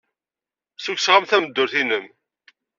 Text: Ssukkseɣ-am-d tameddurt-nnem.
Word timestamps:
Ssukkseɣ-am-d 0.77 1.27
tameddurt-nnem. 1.29 2.05